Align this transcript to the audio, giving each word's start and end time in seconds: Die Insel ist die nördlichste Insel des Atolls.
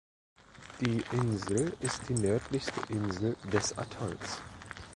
Die 0.79 1.03
Insel 1.11 1.77
ist 1.79 2.09
die 2.09 2.15
nördlichste 2.15 2.81
Insel 2.89 3.35
des 3.53 3.77
Atolls. 3.77 4.41